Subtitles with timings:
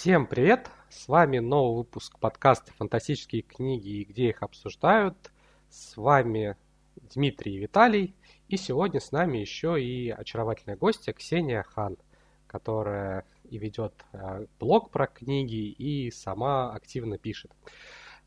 [0.00, 0.70] Всем привет!
[0.90, 5.32] С вами новый выпуск подкаста «Фантастические книги и где их обсуждают».
[5.70, 6.56] С вами
[6.94, 8.14] Дмитрий и Виталий.
[8.46, 11.96] И сегодня с нами еще и очаровательная гостья Ксения Хан,
[12.46, 17.50] которая и ведет э, блог про книги и сама активно пишет.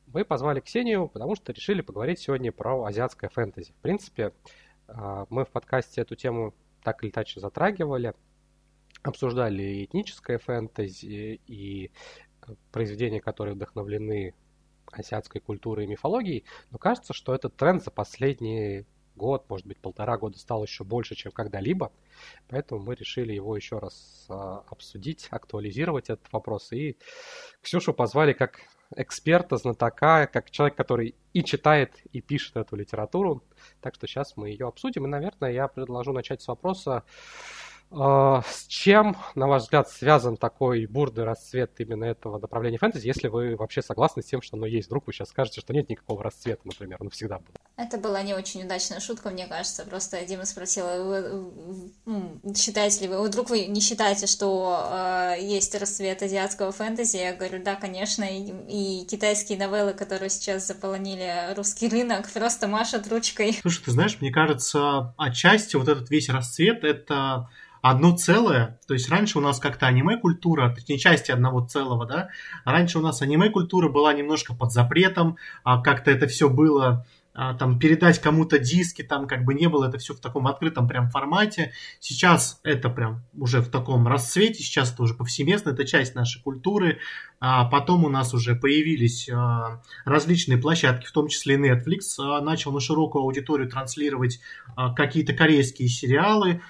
[0.08, 3.72] Мы позвали Ксению, потому что решили поговорить сегодня про азиатское фэнтези.
[3.72, 4.34] В принципе,
[4.90, 6.54] э, мы в подкасте эту тему
[6.84, 8.14] так или иначе затрагивали–
[9.04, 11.92] обсуждали и этническое фэнтези, и
[12.48, 14.34] э, произведения, которые вдохновлены
[14.92, 20.18] азиатской культурой и мифологией, но кажется, что этот тренд за последний год, может быть, полтора
[20.18, 21.92] года стал еще больше, чем когда-либо.
[22.48, 26.72] Поэтому мы решили его еще раз а, обсудить, актуализировать этот вопрос.
[26.72, 26.98] И
[27.62, 28.62] Ксюшу позвали как
[28.96, 33.44] эксперта, знатока, как человек, который и читает, и пишет эту литературу.
[33.80, 35.06] Так что сейчас мы ее обсудим.
[35.06, 37.04] И, наверное, я предложу начать с вопроса,
[37.94, 43.56] с чем, на ваш взгляд, связан такой бурный расцвет именно этого направления фэнтези, если вы
[43.58, 44.88] вообще согласны с тем, что оно есть?
[44.88, 47.56] Вдруг вы сейчас скажете, что нет никакого расцвета, например, оно всегда было.
[47.76, 49.84] Это была не очень удачная шутка, мне кажется.
[49.84, 55.76] Просто Дима спросила, вы, ну, считаете ли вы, вдруг вы не считаете, что э, есть
[55.76, 57.18] расцвет азиатского фэнтези?
[57.18, 63.08] Я говорю, да, конечно, и, и китайские новеллы, которые сейчас заполонили русский рынок, просто машут
[63.08, 63.60] ручкой.
[63.62, 67.50] Слушай, ты знаешь, мне кажется, отчасти вот этот весь расцвет— это
[67.82, 72.30] одно целое, то есть раньше у нас как-то аниме-культура, точнее части одного целого, да,
[72.66, 77.80] раньше у нас аниме-культура была немножко под запретом, а как-то это все было а, там
[77.80, 81.72] передать кому-то диски, там как бы не было это все в таком открытом прям формате.
[82.00, 87.00] Сейчас это прям уже в таком расцвете, сейчас это уже повсеместно, это часть нашей культуры.
[87.44, 92.72] А потом у нас уже появились а, различные площадки, в том числе Netflix а, начал
[92.72, 94.40] на широкую аудиторию транслировать
[94.76, 96.62] а, какие-то корейские сериалы.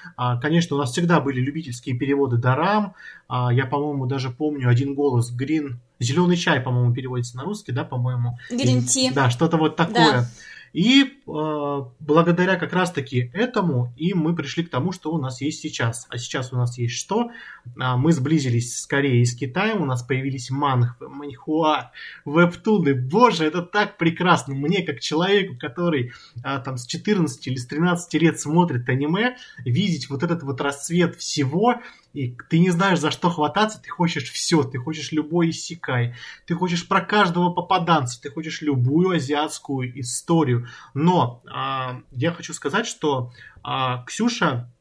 [0.41, 2.95] Конечно, у нас всегда были любительские переводы дарам.
[3.29, 8.39] Я, по-моему, даже помню один голос Green Зеленый чай, по-моему, переводится на русский, да, по-моему.
[8.51, 9.13] Green tea.
[9.13, 10.11] Да, что-то вот такое.
[10.21, 10.25] Да.
[10.73, 15.61] И э, благодаря как раз-таки этому и мы пришли к тому, что у нас есть
[15.61, 16.07] сейчас.
[16.09, 17.31] А сейчас у нас есть что?
[17.79, 21.91] А, мы сблизились с Кореей и с Китаем, у нас появились манхвы, маньхуа,
[22.25, 22.95] вебтуны.
[22.95, 24.55] Боже, это так прекрасно.
[24.55, 26.13] Мне, как человеку, который
[26.43, 29.35] а, там с 14 или с 13 лет смотрит аниме,
[29.65, 31.81] видеть вот этот вот расцвет всего,
[32.13, 36.13] и ты не знаешь, за что хвататься, ты хочешь все, ты хочешь любой иссякай,
[36.45, 40.60] ты хочешь про каждого попаданца, ты хочешь любую азиатскую историю.
[40.93, 43.31] Но а, я хочу сказать, что
[43.63, 44.71] а, Ксюша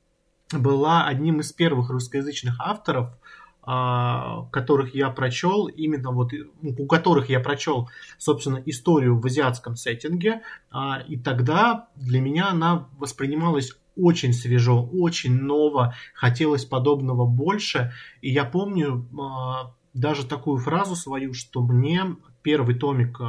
[0.53, 3.17] была одним из первых русскоязычных авторов,
[3.63, 6.33] а, которых я прочел, именно вот
[6.63, 12.89] у которых я прочел, собственно, историю в азиатском сеттинге, а, и тогда для меня она
[12.99, 17.93] воспринималась очень свежо, очень ново, хотелось подобного больше.
[18.23, 23.21] И я помню э, даже такую фразу свою, что мне первый томик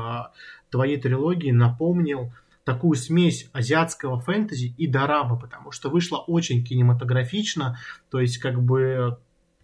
[0.70, 2.32] твоей трилогии напомнил
[2.72, 7.78] такую смесь азиатского фэнтези и дорамы, потому что вышло очень кинематографично,
[8.10, 9.18] то есть как бы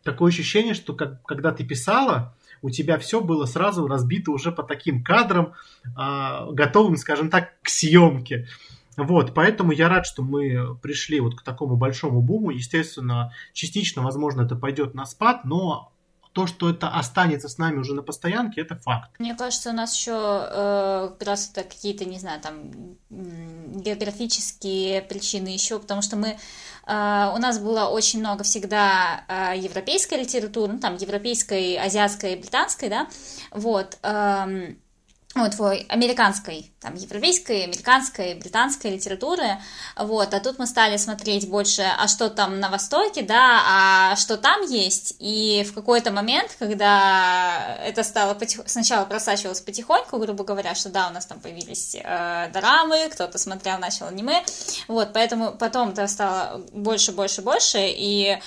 [0.03, 4.61] такое ощущение, что как, когда ты писала, у тебя все было сразу разбито уже по
[4.61, 5.53] таким кадрам,
[5.85, 8.49] э, готовым, скажем так, к съемке.
[8.97, 12.49] Вот, поэтому я рад, что мы пришли вот к такому большому буму.
[12.49, 15.93] Естественно, частично, возможно, это пойдет на спад, но
[16.37, 19.09] то, что это останется с нами уже на постоянке, это факт.
[19.17, 22.69] Мне кажется, у нас еще э, это какие-то, не знаю, там
[23.09, 26.37] географические причины еще, потому что мы
[26.87, 32.87] Uh, у нас было очень много всегда uh, европейской литературы, ну, там, европейской, азиатской, британской,
[32.87, 33.09] да,
[33.51, 34.73] вот, uh,
[35.39, 39.57] вот, твой американской, там, европейской, американской, британской литературы,
[39.95, 44.37] вот, а тут мы стали смотреть больше, а что там на Востоке, да, а что
[44.37, 48.61] там есть, и в какой-то момент, когда это стало потих...
[48.65, 53.79] сначала просачивалось потихоньку, грубо говоря, что да, у нас там появились э, дорамы, кто-то смотрел,
[53.79, 54.43] начал аниме,
[54.87, 58.37] вот, поэтому потом это стало больше, больше, больше, и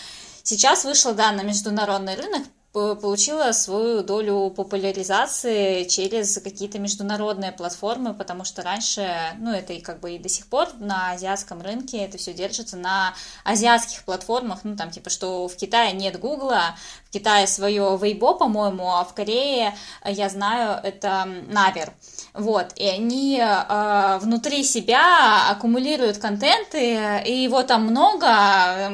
[0.42, 2.42] сейчас вышло, да, на международный рынок
[2.72, 9.98] получила свою долю популяризации через какие-то международные платформы, потому что раньше, ну это и как
[9.98, 13.14] бы и до сих пор на азиатском рынке это все держится на
[13.44, 16.76] азиатских платформах, ну там типа что в Китае нет Гугла,
[17.06, 19.74] в Китае свое Weibo, по-моему, а в Корее,
[20.04, 21.92] я знаю, это Навер.
[22.32, 28.92] Вот, и они э, внутри себя аккумулируют контенты, и его там много.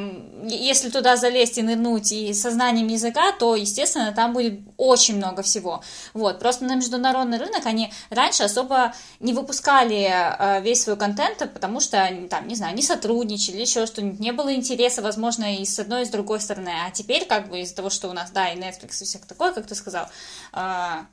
[0.49, 5.83] Если туда залезть и нырнуть и сознанием языка, то, естественно, там будет очень много всего.
[6.15, 11.81] Вот, просто на международный рынок они раньше особо не выпускали э, весь свой контент, потому
[11.81, 16.03] что, там, не знаю, не сотрудничали, еще что-нибудь, не было интереса, возможно, и с одной,
[16.03, 16.71] и с другой стороны.
[16.87, 19.27] А теперь, как бы, из-за того, что что у нас, да, и Netflix и всякое
[19.27, 20.07] такое, как ты сказал,
[20.53, 21.07] а,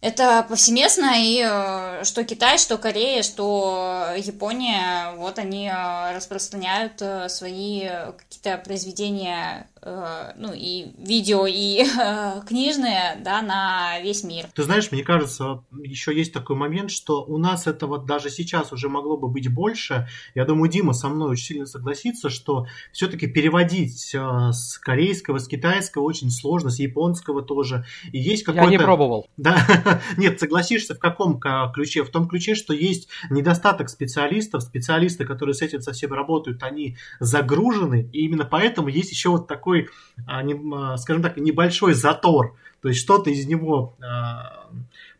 [0.00, 7.28] это повсеместно, и э, что Китай, что Корея, что Япония, вот они э, распространяют э,
[7.28, 14.46] свои какие-то произведения ну, и видео, и э, книжные, да, на весь мир.
[14.54, 18.88] Ты знаешь, мне кажется, еще есть такой момент, что у нас этого даже сейчас уже
[18.88, 20.08] могло бы быть больше.
[20.34, 25.48] Я думаю, Дима со мной очень сильно согласится, что все-таки переводить э, с корейского, с
[25.48, 27.84] китайского очень сложно, с японского тоже.
[28.12, 28.64] И есть какой-то...
[28.64, 29.26] Я не пробовал.
[29.38, 31.40] Да, нет, согласишься в каком
[31.72, 32.02] ключе?
[32.02, 38.08] В том ключе, что есть недостаток специалистов, специалисты, которые с этим совсем работают, они загружены,
[38.12, 39.88] и именно поэтому есть еще вот такой такой,
[40.26, 42.56] а, а, скажем так, небольшой затор.
[42.80, 44.70] То есть что-то из него а,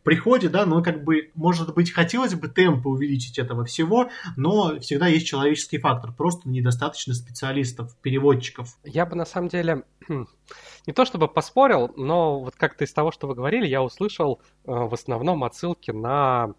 [0.03, 5.07] приходит, да, но как бы, может быть, хотелось бы темпы увеличить этого всего, но всегда
[5.07, 8.77] есть человеческий фактор, просто недостаточно специалистов, переводчиков.
[8.85, 13.27] Я бы на самом деле не то чтобы поспорил, но вот как-то из того, что
[13.27, 16.53] вы говорили, я услышал в основном отсылки на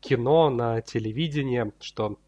[0.00, 2.18] кино, на телевидение, что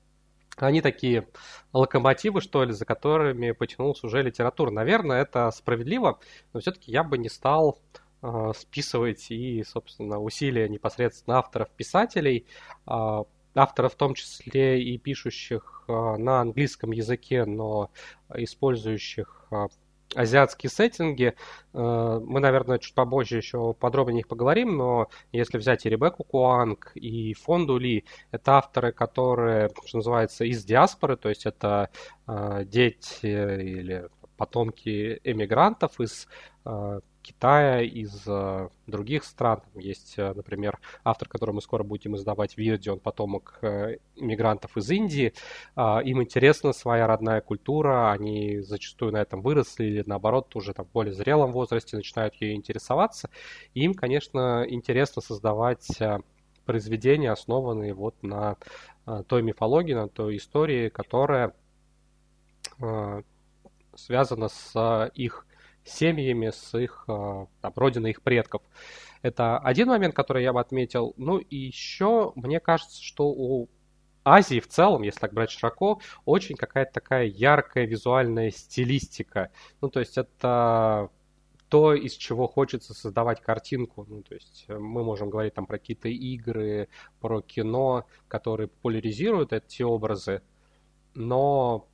[0.58, 1.28] они такие
[1.72, 4.70] локомотивы, что ли, за которыми потянулся уже литература.
[4.70, 6.20] Наверное, это справедливо,
[6.52, 7.78] но все-таки я бы не стал
[8.22, 12.46] э, списывать и, собственно, усилия непосредственно авторов-писателей,
[12.86, 13.24] э,
[13.54, 17.90] авторов в том числе и пишущих э, на английском языке, но
[18.34, 19.48] использующих
[20.14, 21.34] азиатские сеттинги.
[21.72, 26.92] Э, мы, наверное, чуть побольше еще подробнее их поговорим, но если взять и Ребекку Куанг,
[26.94, 31.90] и Фонду Ли, это авторы, которые, что называется, из диаспоры, то есть это
[32.26, 36.28] э, дети или потомки эмигрантов из
[36.64, 39.62] э, Китая, из э, других стран.
[39.74, 44.76] Есть, э, например, автор, который мы скоро будем издавать в Вирде, он потомок э, мигрантов
[44.76, 45.32] из Индии.
[45.74, 50.84] Э, им интересна своя родная культура, они зачастую на этом выросли или, наоборот, уже там,
[50.84, 53.30] в более зрелом возрасте начинают ею интересоваться.
[53.72, 55.88] Им, конечно, интересно создавать
[56.66, 58.56] произведения, основанные вот на
[59.26, 61.54] той мифологии, на той истории, которая
[63.96, 65.46] связана с их
[65.84, 68.62] семьями, с их а, там, родиной их предков.
[69.22, 71.14] Это один момент, который я бы отметил.
[71.16, 73.68] Ну и еще мне кажется, что у
[74.24, 79.50] Азии в целом, если так брать широко, очень какая-то такая яркая визуальная стилистика.
[79.80, 81.10] Ну, то есть это
[81.68, 84.06] то, из чего хочется создавать картинку.
[84.08, 86.88] Ну, то есть мы можем говорить там про какие-то игры,
[87.20, 90.42] про кино, которые популяризируют эти образы,
[91.14, 91.86] но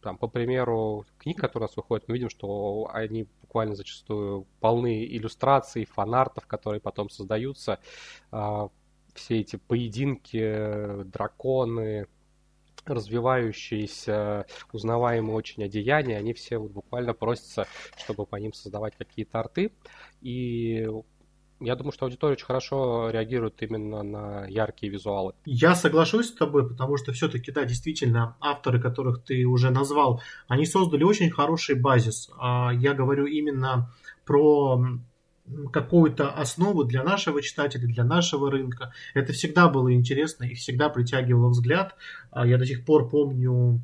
[0.00, 5.04] там, по примеру книг, которые у нас выходят, мы видим, что они буквально зачастую полны
[5.04, 7.80] иллюстраций, фанартов, которые потом создаются.
[8.30, 8.68] А,
[9.14, 12.06] все эти поединки, драконы,
[12.84, 17.66] развивающиеся, узнаваемые очень одеяния, они все вот буквально просятся,
[17.96, 19.72] чтобы по ним создавать какие-то арты.
[20.20, 20.88] И
[21.60, 25.32] я думаю, что аудитория очень хорошо реагирует именно на яркие визуалы.
[25.44, 30.66] Я соглашусь с тобой, потому что все-таки, да, действительно, авторы, которых ты уже назвал, они
[30.66, 32.30] создали очень хороший базис.
[32.38, 33.90] А, я говорю именно
[34.24, 34.84] про
[35.72, 38.92] какую-то основу для нашего читателя, для нашего рынка.
[39.14, 41.94] Это всегда было интересно и всегда притягивало взгляд.
[42.30, 43.80] А, я до сих пор помню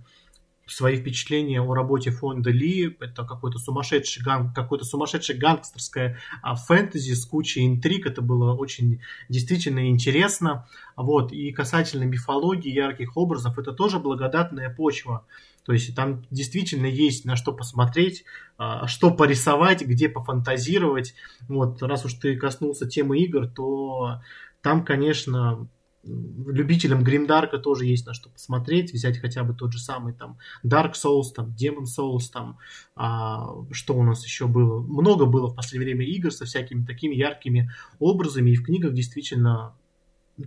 [0.66, 2.96] свои впечатления о работе фонда Ли.
[3.00, 8.06] Это какой-то сумасшедший, ган, какой-то сумасшедший гангстерское а, фэнтези с кучей интриг.
[8.06, 10.66] Это было очень действительно интересно.
[10.96, 11.32] Вот.
[11.32, 15.26] И касательно мифологии, ярких образов, это тоже благодатная почва.
[15.64, 18.24] То есть там действительно есть на что посмотреть,
[18.58, 21.14] а, что порисовать, где пофантазировать.
[21.48, 24.20] Вот, раз уж ты коснулся темы игр, то
[24.60, 25.68] там, конечно,
[26.04, 30.92] любителям Гримдарка тоже есть на что посмотреть, взять хотя бы тот же самый там Dark
[30.92, 32.58] Souls, там Demon Souls, там
[32.96, 34.80] а, что у нас еще было.
[34.80, 39.74] Много было в последнее время игр со всякими такими яркими образами, и в книгах действительно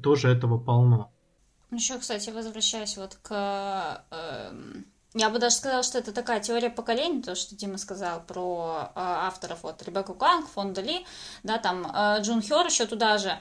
[0.03, 1.12] тоже этого полно.
[1.71, 4.51] Еще, кстати, возвращаясь вот к э,
[5.17, 9.00] я бы даже сказала, что это такая теория поколений, то, что Дима сказал про э,
[9.00, 11.05] авторов, вот, Ребекку Канг, Фонда Ли,
[11.43, 13.39] да, там, э, Джун Хёр еще туда же,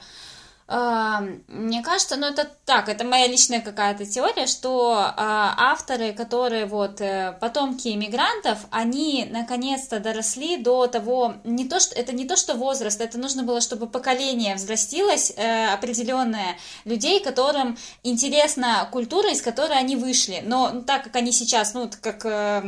[0.67, 7.01] мне кажется, ну это так, это моя личная какая-то теория, что э, авторы, которые вот
[7.01, 12.55] э, потомки иммигрантов, они наконец-то доросли до того, не то что это не то что
[12.55, 19.77] возраст, это нужно было, чтобы поколение взрастилось э, определенное людей, которым интересна культура, из которой
[19.77, 20.41] они вышли.
[20.43, 22.63] Но ну, так как они сейчас, ну как э,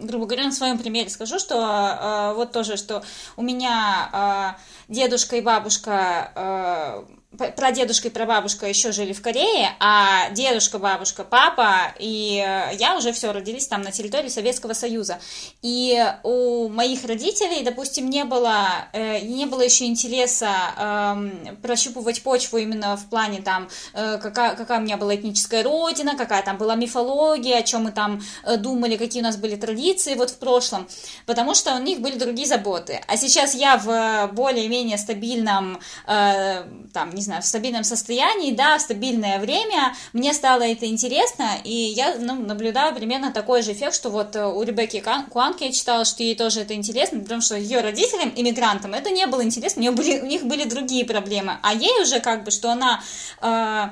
[0.00, 3.02] грубо говоря, на своем примере скажу, что э, вот тоже, что
[3.36, 4.56] у меня
[4.88, 7.05] э, дедушка и бабушка
[7.36, 13.12] прадедушка и прабабушка еще жили в Корее, а дедушка, бабушка, папа и э, я уже
[13.12, 15.18] все родились там на территории Советского Союза.
[15.62, 22.58] И у моих родителей, допустим, не было, э, не было еще интереса э, прощупывать почву
[22.58, 26.74] именно в плане там, э, какая, какая у меня была этническая родина, какая там была
[26.74, 28.22] мифология, о чем мы там
[28.58, 30.88] думали, какие у нас были традиции вот в прошлом,
[31.26, 33.00] потому что у них были другие заботы.
[33.06, 38.80] А сейчас я в более-менее стабильном, э, там, не знаю, в стабильном состоянии, да, в
[38.80, 44.10] стабильное время, мне стало это интересно, и я ну, наблюдаю примерно такой же эффект, что
[44.10, 47.80] вот э, у Ребекки Куанки я читала, что ей тоже это интересно, потому что ее
[47.80, 51.74] родителям, иммигрантам, это не было интересно, у, нее были, у них были другие проблемы, а
[51.74, 53.02] ей уже как бы, что она...
[53.42, 53.90] Э,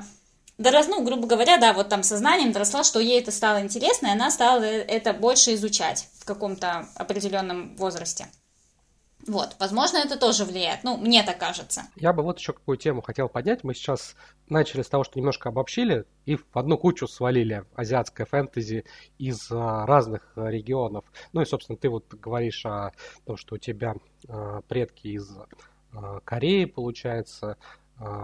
[0.57, 4.11] дорос, ну, грубо говоря, да, вот там сознанием доросла, что ей это стало интересно, и
[4.11, 8.27] она стала это больше изучать в каком-то определенном возрасте.
[9.27, 10.83] Вот, возможно, это тоже влияет.
[10.83, 11.83] Ну, мне так кажется.
[11.95, 13.63] Я бы вот еще какую тему хотел поднять.
[13.63, 14.15] Мы сейчас
[14.49, 18.85] начали с того, что немножко обобщили и в одну кучу свалили азиатское фэнтези
[19.17, 21.05] из а, разных регионов.
[21.33, 22.91] Ну и, собственно, ты вот говоришь о
[23.25, 23.95] том, что у тебя
[24.27, 25.35] а, предки из
[25.91, 27.57] а, Кореи, получается,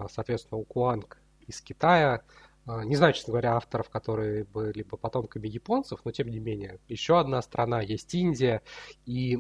[0.10, 1.18] соответственно, у Куанг
[1.48, 2.22] из Китая.
[2.66, 6.80] Не знаю, честно говоря, авторов, которые были бы потомками японцев, но тем не менее.
[6.90, 8.62] Еще одна страна есть Индия,
[9.06, 9.40] и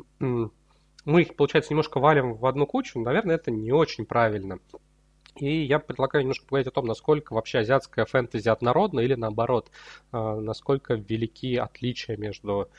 [1.05, 4.59] мы их, получается, немножко валим в одну кучу, наверное, это не очень правильно.
[5.35, 9.71] И я предлагаю немножко поговорить о том, насколько вообще азиатская фэнтези однородна или наоборот,
[10.11, 12.69] а, насколько велики отличия между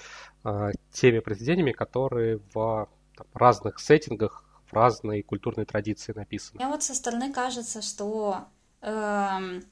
[0.44, 6.58] а, теми произведениями, которые в там, разных сеттингах, в разной культурной традиции написаны.
[6.58, 8.46] Мне вот со стороны кажется, что
[8.80, 9.62] эм,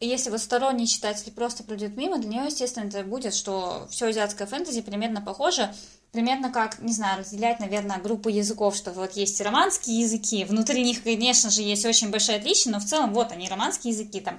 [0.00, 4.46] если вот сторонний читатель просто пройдет мимо, для него, естественно, это будет, что все азиатское
[4.46, 5.72] фэнтези примерно похоже,
[6.12, 11.02] примерно как, не знаю, разделять, наверное, группу языков, что вот есть романские языки, внутри них,
[11.02, 14.38] конечно же, есть очень большое отличие, но в целом вот они, романские языки, там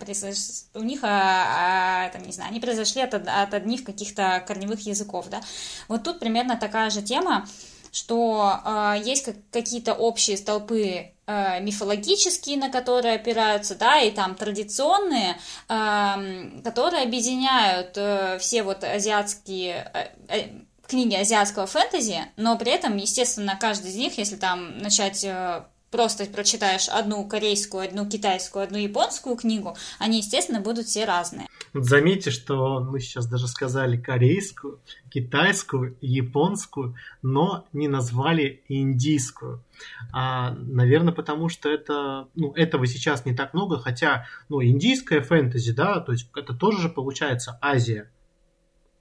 [0.74, 5.28] у них, а, а, там, не знаю, они произошли от, от одних каких-то корневых языков,
[5.30, 5.42] да.
[5.88, 7.48] Вот тут примерно такая же тема,
[7.92, 14.36] что э, есть как, какие-то общие столпы э, мифологические, на которые опираются, да, и там
[14.36, 15.38] традиционные,
[15.68, 20.50] э, которые объединяют э, все вот азиатские э, э,
[20.92, 26.26] книги азиатского фэнтези, но при этом, естественно, каждый из них, если там начать э, просто
[26.26, 31.48] прочитаешь одну корейскую, одну китайскую, одну японскую книгу, они, естественно, будут все разные.
[31.74, 39.64] Заметьте, что мы сейчас даже сказали корейскую, китайскую, японскую, но не назвали индийскую.
[40.12, 45.72] А, наверное, потому что это, ну, этого сейчас не так много, хотя, ну, индийская фэнтези,
[45.72, 48.12] да, то есть это тоже же получается Азия,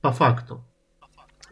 [0.01, 0.65] по факту.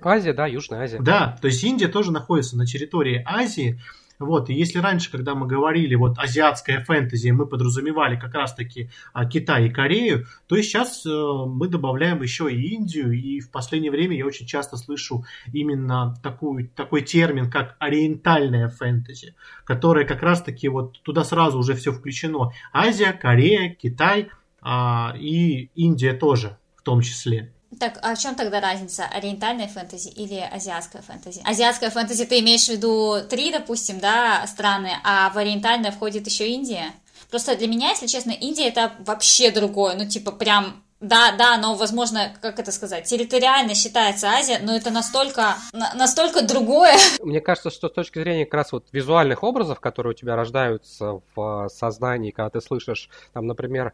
[0.07, 0.99] Азия, да, Южная Азия.
[1.01, 3.81] Да, то есть Индия тоже находится на территории Азии.
[4.19, 9.27] Вот, и если раньше, когда мы говорили вот азиатская фэнтези, мы подразумевали как раз-таки а,
[9.27, 13.93] Китай и Корею, то и сейчас э, мы добавляем еще и Индию, и в последнее
[13.93, 20.69] время я очень часто слышу именно такую, такой термин, как ориентальная фэнтези, которая как раз-таки
[20.69, 22.51] вот туда сразу уже все включено.
[22.73, 27.53] Азия, Корея, Китай а, и Индия тоже в том числе.
[27.79, 29.05] Так, а в чем тогда разница?
[29.05, 31.43] Ориентальная фэнтези или азиатская фэнтези?
[31.45, 36.49] Азиатская фэнтези ты имеешь в виду три, допустим, да, страны, а в ориентальное входит еще
[36.49, 36.93] Индия?
[37.31, 41.77] Просто для меня, если честно, Индия это вообще другое, ну типа прям да, да, но,
[41.77, 46.97] возможно, как это сказать, территориально считается Азия, но это настолько, настолько другое.
[47.23, 51.21] Мне кажется, что с точки зрения как раз вот визуальных образов, которые у тебя рождаются
[51.37, 53.93] в сознании, когда ты слышишь, там, например,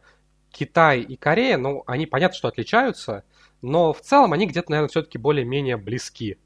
[0.50, 3.22] Китай и Корея, ну, они понятно, что отличаются,
[3.64, 6.38] но в целом они где-то, наверное, все-таки более-менее близки.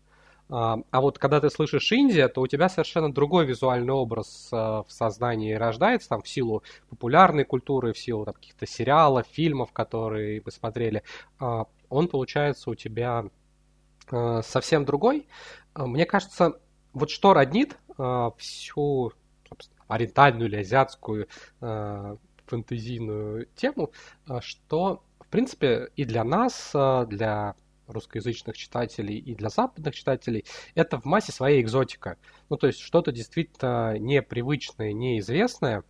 [0.48, 4.84] А, а вот когда ты слышишь Индия, то у тебя совершенно другой визуальный образ а,
[4.84, 10.52] в сознании рождается, там, в силу популярной культуры, в силу каких-то сериалов, фильмов, которые мы
[10.52, 11.02] смотрели.
[11.40, 13.24] А, он получается у тебя
[14.42, 15.26] совсем другой.
[15.74, 16.58] Мне кажется,
[16.94, 17.76] вот что роднит
[18.38, 19.12] всю
[19.86, 21.28] ориентальную или азиатскую
[22.46, 23.90] фэнтезийную тему,
[24.40, 27.54] что в принципе, и для нас, э, для
[27.86, 32.16] русскоязычных читателей и для западных читателей, это в массе своей экзотика.
[32.48, 35.84] Ну, то есть что-то действительно непривычное, неизвестное.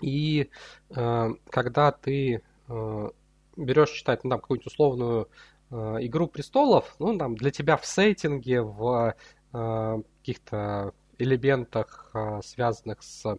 [0.00, 0.50] И
[0.90, 3.10] э, когда ты э,
[3.56, 5.28] берешь читать, ну, там, какую-нибудь условную
[5.70, 9.14] э, «Игру престолов», ну, там, для тебя в сеттинге, в
[9.52, 13.38] э, каких-то элементах, э, связанных с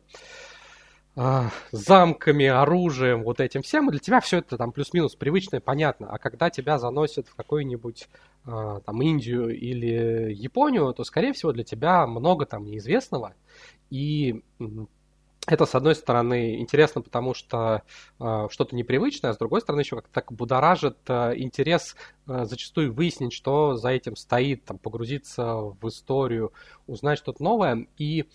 [1.72, 6.08] замками, оружием, вот этим всем, и для тебя все это там плюс-минус привычно и понятно.
[6.10, 8.10] А когда тебя заносят в какую-нибудь
[8.46, 13.36] а, там Индию или Японию, то, скорее всего, для тебя много там неизвестного.
[13.90, 14.44] И
[15.46, 17.84] это, с одной стороны, интересно, потому что
[18.20, 22.94] э, что-то непривычное, а с другой стороны, еще как-то так будоражит э, интерес э, зачастую
[22.94, 26.54] выяснить, что за этим стоит, там, погрузиться в историю,
[26.88, 27.88] узнать что-то новое.
[27.98, 28.26] И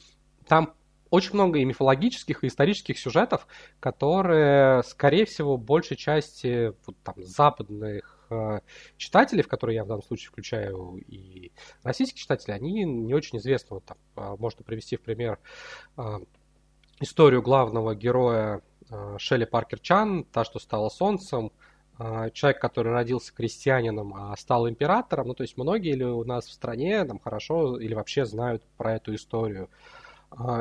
[0.46, 0.74] там
[1.10, 3.46] очень много и мифологических, и исторических сюжетов,
[3.80, 8.60] которые, скорее всего, большей части вот, там, западных э,
[8.96, 13.76] читателей, в которые я в данном случае включаю и российских читателей, они не очень известны.
[13.76, 15.38] Вот, там, э, можно привести в пример
[15.96, 16.02] э,
[17.00, 18.62] историю главного героя
[19.18, 21.52] Шелли Паркер Чан, та, что стала солнцем,
[22.32, 25.28] человек, который родился крестьянином, а стал императором.
[25.28, 28.94] Ну, то есть многие ли у нас в стране там хорошо или вообще знают про
[28.94, 29.68] эту историю.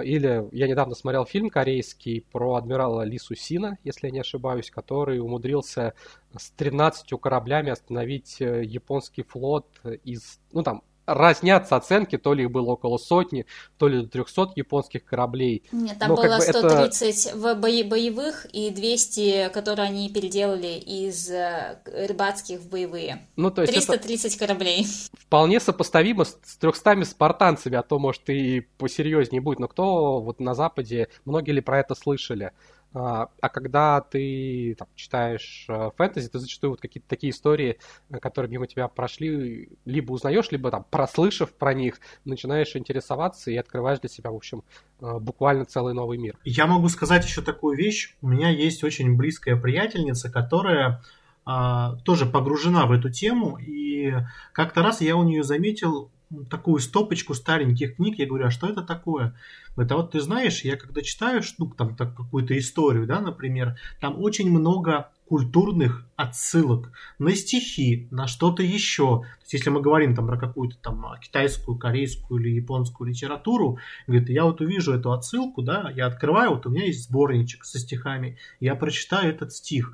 [0.03, 5.19] Или я недавно смотрел фильм корейский про адмирала Ли Сусина, если я не ошибаюсь, который
[5.19, 5.93] умудрился
[6.37, 9.67] с 13 кораблями остановить японский флот
[10.03, 13.45] из, ну там, разнятся оценки, то ли их было около сотни,
[13.77, 15.63] то ли до 300 японских кораблей.
[15.71, 17.37] Нет, там Но было 130 это...
[17.37, 23.27] в бои боевых и 200, которые они переделали из э, рыбацких в боевые.
[23.37, 24.85] Ну, то есть 330 это кораблей.
[25.17, 29.59] Вполне сопоставимо с 300 спартанцами, а то, может, и посерьезнее будет.
[29.59, 32.51] Но кто вот на Западе, многие ли про это слышали?
[32.93, 37.79] А, а когда ты там, читаешь э, фэнтези, ты зачастую вот какие-то такие истории,
[38.09, 43.57] э, которые мимо тебя прошли, либо узнаешь, либо там, прослышав про них, начинаешь интересоваться и
[43.57, 44.63] открываешь для себя, в общем,
[45.01, 46.37] э, буквально целый новый мир.
[46.43, 48.15] Я могу сказать еще такую вещь.
[48.21, 51.01] У меня есть очень близкая приятельница, которая
[51.49, 54.13] а, тоже погружена в эту тему, и
[54.51, 56.11] как-то раз я у нее заметил
[56.49, 59.35] такую стопочку стареньких книг, я говорю, а что это такое?
[59.77, 64.19] Это вот ты знаешь, я когда читаю, ну, там, так, какую-то историю, да, например, там
[64.21, 69.21] очень много культурных отсылок на стихи, на что-то еще.
[69.21, 74.29] То есть, если мы говорим там про какую-то там китайскую, корейскую или японскую литературу, говорит,
[74.29, 78.37] я вот увижу эту отсылку, да, я открываю, вот у меня есть сборничек со стихами,
[78.59, 79.93] я прочитаю этот стих.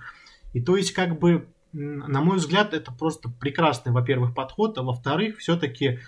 [0.53, 5.39] И то есть, как бы, на мой взгляд, это просто прекрасный, во-первых, подход, а во-вторых,
[5.39, 5.99] все-таки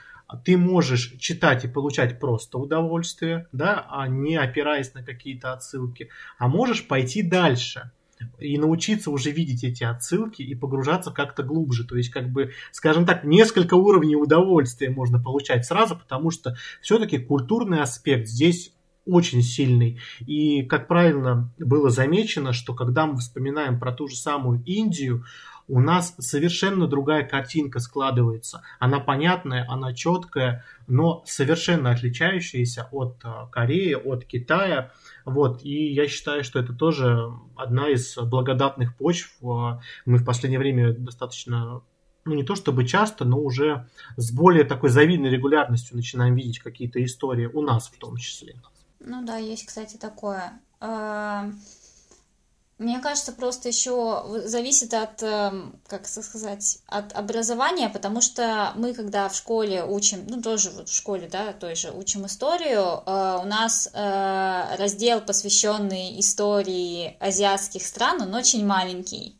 [0.43, 6.47] ты можешь читать и получать просто удовольствие, да, а не опираясь на какие-то отсылки, а
[6.47, 7.91] можешь пойти дальше
[8.39, 11.85] и научиться уже видеть эти отсылки и погружаться как-то глубже.
[11.85, 17.17] То есть, как бы, скажем так, несколько уровней удовольствия можно получать сразу, потому что все-таки
[17.17, 18.73] культурный аспект здесь
[19.05, 19.99] очень сильный.
[20.25, 25.25] И, как правильно было замечено, что когда мы вспоминаем про ту же самую Индию,
[25.67, 28.63] у нас совершенно другая картинка складывается.
[28.79, 34.91] Она понятная, она четкая, но совершенно отличающаяся от э, Кореи, от Китая.
[35.25, 39.37] Вот, и я считаю, что это тоже одна из благодатных почв.
[39.41, 41.81] Э, мы в последнее время достаточно
[42.25, 47.03] ну не то чтобы часто, но уже с более такой завидной регулярностью начинаем видеть какие-то
[47.03, 48.55] истории у нас в том числе.
[48.99, 50.59] Ну да, есть, кстати, такое.
[52.77, 59.29] Мне кажется, просто еще зависит от, эм, как сказать, от образования, потому что мы, когда
[59.29, 63.45] в школе учим, ну тоже вот в школе, да, той же учим историю, э, у
[63.45, 69.39] нас э, раздел, посвященный истории азиатских стран, он очень маленький.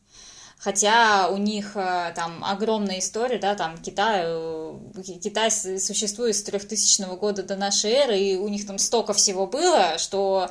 [0.58, 4.34] Хотя у них э, там огромная история, да, там Китай,
[5.21, 9.98] Китай существует с 3000 года до нашей эры, и у них там столько всего было,
[9.98, 10.50] что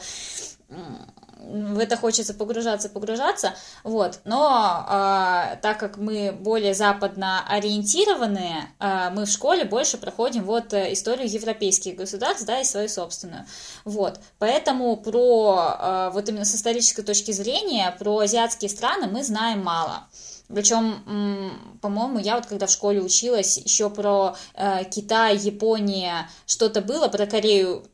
[1.44, 9.10] в это хочется погружаться, погружаться, вот, но э, так как мы более западно ориентированные, э,
[9.10, 13.46] мы в школе больше проходим вот э, историю европейских государств, да, и свою собственную,
[13.84, 19.62] вот, поэтому про, э, вот именно с исторической точки зрения, про азиатские страны мы знаем
[19.62, 20.06] мало,
[20.48, 27.08] причем, по-моему, я вот когда в школе училась, еще про э, Китай, Япония что-то было,
[27.08, 27.84] про Корею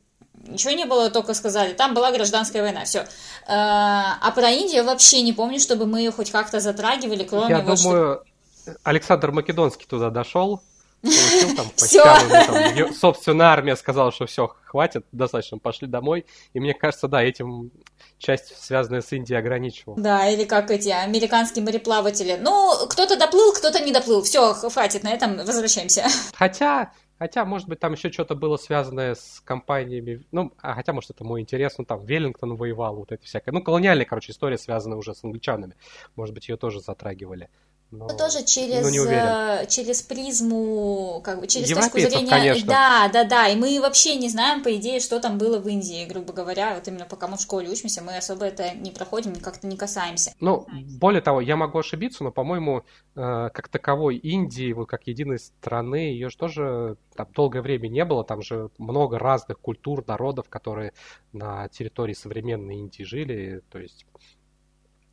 [0.47, 2.99] Ничего не было, только сказали, там была гражданская война, все.
[2.99, 3.05] Э,
[3.47, 7.81] а про Индию вообще не помню, чтобы мы ее хоть как-то затрагивали, кроме Я вот
[7.81, 8.23] думаю,
[8.65, 8.73] что...
[8.83, 10.61] Александр Македонский туда дошел,
[11.01, 11.69] получил там
[12.89, 16.25] по собственная армия сказала, что все, хватит, достаточно, пошли домой.
[16.53, 17.71] И мне кажется, да, этим
[18.17, 19.99] часть, связанная с Индией, ограничивала.
[19.99, 22.37] Да, или как эти американские мореплаватели.
[22.39, 24.21] Ну, кто-то доплыл, кто-то не доплыл.
[24.21, 26.05] Все, хватит, на этом возвращаемся.
[26.33, 30.25] Хотя, Хотя, может быть, там еще что-то было связанное с компаниями.
[30.31, 31.77] Ну, а хотя, может, это мой интерес.
[31.77, 33.51] Ну, там Веллингтон воевал, вот это всякое.
[33.51, 35.75] Ну, колониальная, короче, история, связанная уже с англичанами.
[36.15, 37.51] Может быть, ее тоже затрагивали.
[37.91, 39.67] Но, ну, тоже через, но не уверен.
[39.67, 42.29] через призму, как бы через точку зрения.
[42.29, 42.67] Конечно.
[42.67, 43.47] Да, да, да.
[43.49, 46.75] И мы вообще не знаем, по идее, что там было в Индии, грубо говоря.
[46.75, 50.33] Вот именно пока мы в школе учимся, мы особо это не проходим, как-то не касаемся.
[50.39, 50.65] Ну,
[50.99, 55.95] более того, я могу ошибиться, но, по-моему, э, как таковой Индии, вот как единой страны,
[55.95, 58.23] ее же тоже там долгое время не было.
[58.23, 60.93] Там же много разных культур, народов, которые
[61.33, 63.63] на территории современной Индии жили.
[63.69, 64.05] То есть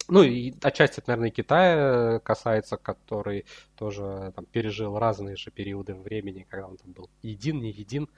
[0.09, 3.45] ну и отчасти это, наверное, Китая касается, который
[3.77, 8.09] тоже там, пережил разные же периоды времени, когда он там был един, не един.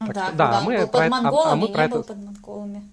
[0.00, 2.02] Ну, так да, что, да, мы был про под это, монголами, а мы про это,
[2.02, 2.90] под монголами.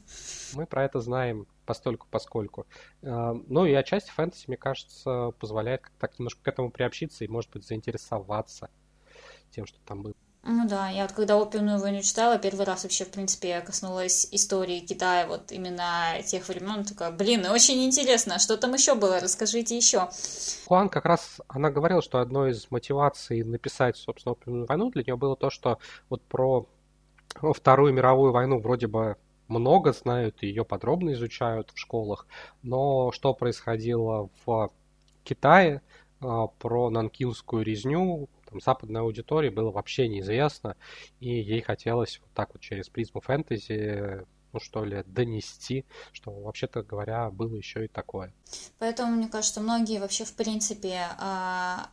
[0.54, 2.68] Мы про это знаем постольку поскольку.
[3.02, 7.52] А, ну и отчасти фэнтези, мне кажется, позволяет так немножко к этому приобщиться и, может
[7.52, 8.70] быть, заинтересоваться
[9.52, 10.14] тем, что там было.
[10.46, 14.28] Ну да, я вот когда «Опиумную войну» читала, первый раз вообще, в принципе, я коснулась
[14.32, 19.78] истории Китая, вот именно тех времен, такая, блин, очень интересно, что там еще было, расскажите
[19.78, 20.10] еще.
[20.68, 25.16] Хуан как раз, она говорила, что одной из мотиваций написать, собственно, «Опиумную войну» для нее
[25.16, 25.80] было то, что
[26.10, 26.68] вот про
[27.42, 29.16] Вторую мировую войну вроде бы
[29.48, 32.28] много знают ее подробно изучают в школах,
[32.62, 34.72] но что происходило в
[35.24, 35.82] Китае,
[36.22, 40.76] а, про нанкинскую резню, там, западной аудитории было вообще неизвестно,
[41.20, 46.84] и ей хотелось вот так вот через призму фэнтези ну что ли, донести, что вообще-то
[46.84, 48.32] говоря было еще и такое.
[48.78, 51.90] Поэтому мне кажется, многие вообще в принципе а,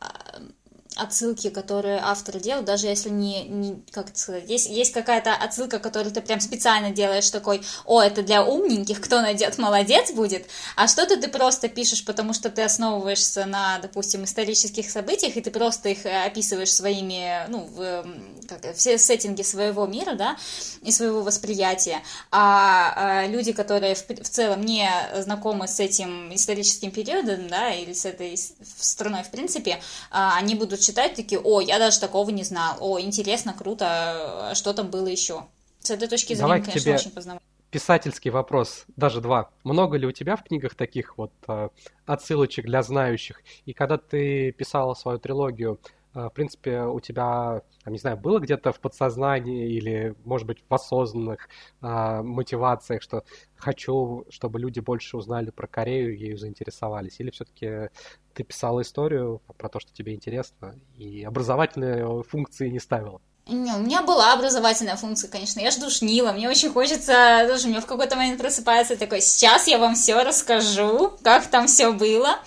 [0.95, 5.79] отсылки, которые автор делает, даже если не, не как это сказать, есть, есть какая-то отсылка,
[5.79, 10.87] которую ты прям специально делаешь такой, о, это для умненьких, кто найдет, молодец будет, а
[10.87, 15.89] что-то ты просто пишешь, потому что ты основываешься на, допустим, исторических событиях, и ты просто
[15.89, 18.05] их э, описываешь своими, ну, в,
[18.49, 20.35] как, все сеттинги своего мира, да,
[20.81, 22.01] и своего восприятия,
[22.31, 24.89] а, а люди, которые в, в целом не
[25.21, 28.37] знакомы с этим историческим периодом, да, или с этой
[28.77, 32.99] страной в принципе, а, они будут читать, такие, о, я даже такого не знал, о,
[32.99, 35.45] интересно, круто, а что там было еще.
[35.79, 36.95] С этой точки зрения, Давай конечно, тебе...
[36.95, 39.49] очень познавательно писательский вопрос, даже два.
[39.63, 41.69] Много ли у тебя в книгах таких вот э,
[42.05, 43.41] отсылочек для знающих?
[43.65, 45.79] И когда ты писала свою трилогию,
[46.13, 51.47] в принципе, у тебя, не знаю, было где-то в подсознании или, может быть, в осознанных
[51.81, 53.23] э, мотивациях, что
[53.55, 57.19] хочу, чтобы люди больше узнали про Корею ею заинтересовались?
[57.19, 57.89] Или все-таки
[58.33, 63.21] ты писала историю про то, что тебе интересно, и образовательные функции не ставила?
[63.47, 65.59] Не, у меня была образовательная функция, конечно.
[65.59, 66.31] Я жду шнила.
[66.31, 71.13] Мне очень хочется, у меня в какой-то момент просыпается такой, сейчас я вам все расскажу,
[71.23, 72.37] как там все было.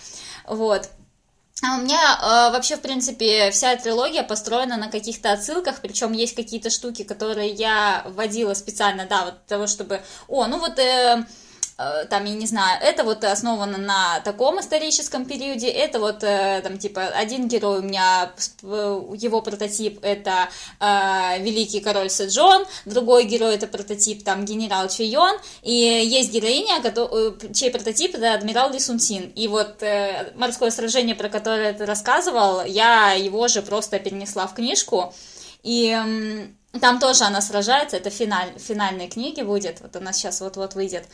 [0.46, 0.88] Вот.
[1.66, 6.35] А у меня э, вообще, в принципе, вся трилогия построена на каких-то отсылках, причем есть
[6.35, 10.03] какие-то штуки, которые я вводила специально, да, вот того, чтобы...
[10.29, 10.79] О, ну вот...
[10.79, 11.24] Э,
[11.77, 16.79] там, я не знаю, это вот основано на таком историческом периоде, это вот, э, там,
[16.79, 18.33] типа, один герой у меня,
[18.63, 25.37] э, его прототип это э, великий король Сэджон, другой герой это прототип, там, генерал Чуйон,
[25.63, 26.81] и есть героиня,
[27.53, 31.87] чей прототип это адмирал Ли Сун Син, и вот э, морское сражение, про которое ты
[31.87, 35.13] рассказывал, я его же просто перенесла в книжку,
[35.65, 40.75] и э, там тоже она сражается, это финаль, финальной книги будет, вот она сейчас вот-вот
[40.75, 41.05] выйдет,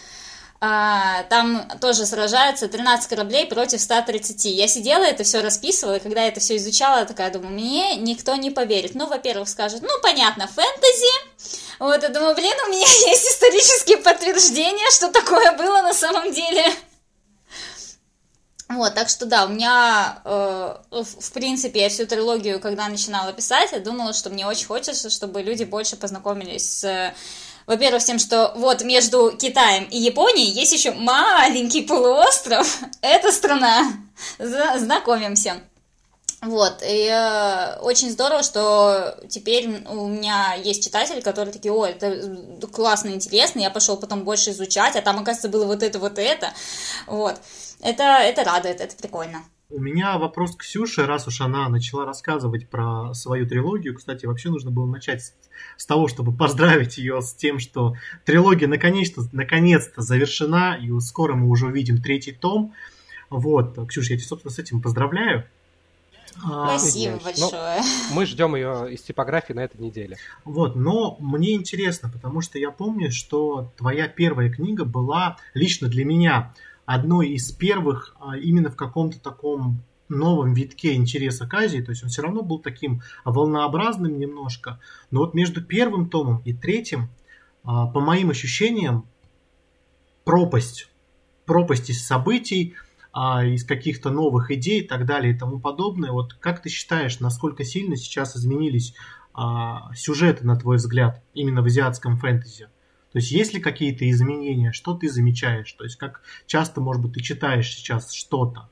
[0.60, 4.44] там тоже сражаются 13 кораблей против 130.
[4.44, 7.96] Я сидела, это все расписывала, и когда я это все изучала, я такая думаю, мне
[7.96, 8.94] никто не поверит.
[8.94, 11.78] Ну, во-первых, скажут, ну, понятно, фэнтези.
[11.78, 16.64] Вот, я думаю, блин, у меня есть исторические подтверждения, что такое было на самом деле.
[18.68, 23.72] Вот, так что да, у меня, э, в принципе, я всю трилогию, когда начинала писать,
[23.72, 27.14] я думала, что мне очень хочется, чтобы люди больше познакомились с
[27.70, 32.80] во-первых, тем, что вот между Китаем и Японией есть еще маленький полуостров.
[33.00, 33.92] Это страна.
[34.40, 35.60] Знакомимся.
[36.42, 42.66] Вот, и э, очень здорово, что теперь у меня есть читатели, которые такие, ой, это
[42.72, 46.52] классно, интересно, я пошел потом больше изучать, а там, оказывается, было вот это, вот это,
[47.06, 47.36] вот.
[47.82, 49.44] Это, это радует, это прикольно.
[49.70, 53.94] У меня вопрос к Ксюше, раз уж она начала рассказывать про свою трилогию.
[53.94, 55.34] Кстати, вообще нужно было начать с,
[55.76, 61.48] с того, чтобы поздравить ее с тем, что трилогия наконец-то, наконец-то завершена, и скоро мы
[61.48, 62.74] уже увидим третий том.
[63.28, 65.44] Вот, Ксюша, я тебя, собственно, с этим поздравляю.
[66.44, 67.80] А, Спасибо а, большое.
[67.80, 70.16] Ну, мы ждем ее из типографии на этой неделе.
[70.44, 76.04] Вот, но мне интересно, потому что я помню, что твоя первая книга была лично для
[76.04, 76.52] меня
[76.90, 82.02] одной из первых а, именно в каком-то таком новом витке интереса к Азии, то есть
[82.02, 84.80] он все равно был таким волнообразным немножко,
[85.12, 87.08] но вот между первым томом и третьим,
[87.62, 89.06] а, по моим ощущениям,
[90.24, 90.90] пропасть,
[91.46, 92.74] пропасть из событий,
[93.12, 96.10] а, из каких-то новых идей и так далее и тому подобное.
[96.10, 98.94] Вот как ты считаешь, насколько сильно сейчас изменились
[99.94, 102.68] сюжеты, на твой взгляд, именно в азиатском фэнтези?
[103.12, 105.72] То есть есть ли какие-то изменения, что ты замечаешь?
[105.72, 108.68] То есть как часто, может быть, ты читаешь сейчас что-то?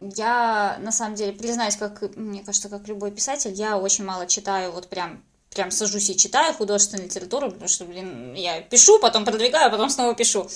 [0.00, 4.72] Я, на самом деле, признаюсь, как, мне кажется, как любой писатель, я очень мало читаю,
[4.72, 5.22] вот прям
[5.54, 10.14] прям сажусь и читаю художественную литературу, потому что, блин, я пишу, потом продвигаю, потом снова
[10.14, 10.48] пишу.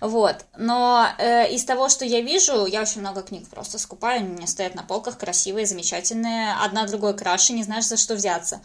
[0.00, 0.46] Вот.
[0.56, 4.46] Но э, из того, что я вижу, я очень много книг просто скупаю, у меня
[4.46, 8.62] стоят на полках, красивые, замечательные, одна другой краше, не знаешь, за что взяться.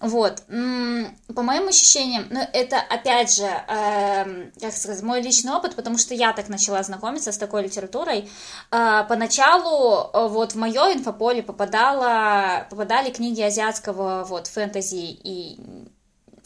[0.00, 5.98] Вот, по моим ощущениям, ну, это, опять же, э, как сказать, мой личный опыт, потому
[5.98, 8.30] что я так начала знакомиться с такой литературой.
[8.70, 15.60] Э, поначалу э, вот в мое инфополе попадала, попадали книги азиатского вот фэнтези и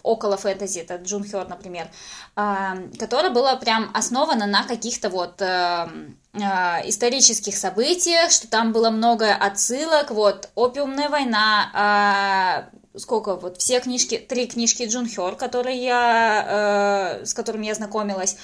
[0.05, 1.89] около фэнтези, это Джун Хёр, например,
[2.37, 5.89] э, которая была прям основана на каких-то вот э,
[6.35, 6.41] э,
[6.89, 14.47] исторических событиях, что там было много отсылок, вот, опиумная война, сколько вот все книжки, три
[14.47, 18.37] книжки Джун Хёр, которые я, э, с которыми я знакомилась,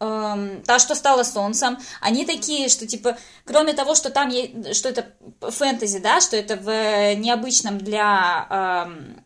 [0.00, 4.88] э, та, что стала солнцем, они такие, что типа, кроме того, что там есть, что
[4.88, 5.06] это
[5.40, 8.46] фэнтези, да, что это в необычном для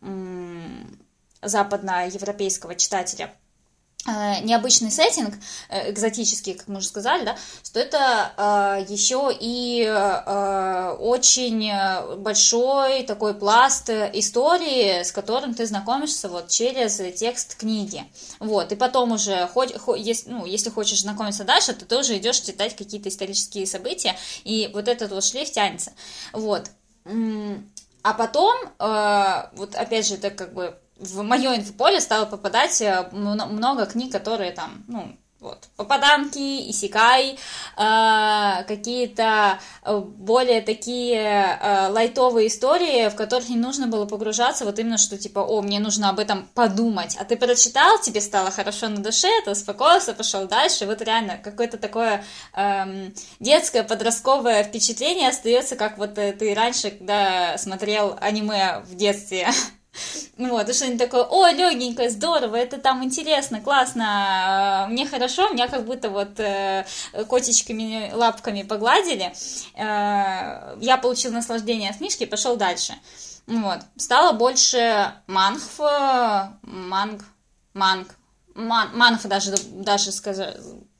[0.01, 0.09] э,
[1.43, 3.33] западноевропейского читателя
[4.05, 5.35] Э, необычный сеттинг,
[5.69, 11.71] э, экзотический, как мы уже сказали, да, что это э, еще и э, очень
[12.17, 18.03] большой такой пласт истории, с которым ты знакомишься вот через текст книги.
[18.39, 22.41] Вот, и потом уже, хоть, хоть, если, ну, если хочешь знакомиться дальше, ты уже идешь
[22.41, 25.93] читать какие-то исторические события, и вот этот вот шлейф тянется.
[26.33, 26.69] Вот.
[27.05, 33.09] А потом, э, вот опять же, это как бы в мое инфополе стало попадать э,
[33.11, 37.37] много книг, которые там, ну, вот, попаданки, исикай,
[37.77, 44.79] э, какие-то э, более такие э, лайтовые истории, в которых не нужно было погружаться, вот
[44.79, 48.87] именно что типа, о, мне нужно об этом подумать, а ты прочитал, тебе стало хорошо
[48.87, 52.23] на душе, ты успокоился, пошел дальше, вот реально какое-то такое
[52.55, 59.49] э, детское, подростковое впечатление остается, как вот э, ты раньше, когда смотрел аниме в детстве,
[60.37, 65.85] Вот, и что-нибудь такое, о, легенькое, здорово, это там интересно, классно, мне хорошо, меня как
[65.85, 66.85] будто вот э,
[67.29, 69.31] котичками, лапками погладили,
[69.75, 72.93] э, я получил наслаждение от книжки пошел дальше.
[73.45, 75.79] Вот, стало больше манхв,
[76.63, 77.23] манг,
[77.73, 78.15] манг,
[78.55, 80.11] ман, манхв даже, даже,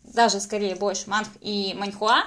[0.04, 2.26] даже скорее больше манх и маньхуа,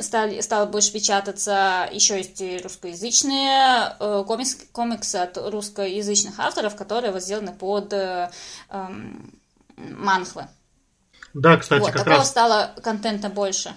[0.00, 7.12] стали, стало больше печататься, еще есть и русскоязычные э, комикс, комиксы от русскоязычных авторов, которые
[7.12, 8.30] вот сделаны под э,
[8.70, 8.86] э,
[9.76, 10.46] манхвы.
[11.34, 12.28] Да, кстати, вот, как такого раз...
[12.28, 13.74] стало контента больше.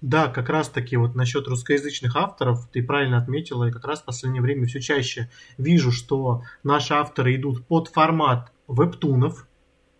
[0.00, 4.04] Да, как раз таки вот насчет русскоязычных авторов, ты правильно отметила, и как раз в
[4.04, 9.46] последнее время все чаще вижу, что наши авторы идут под формат вебтунов,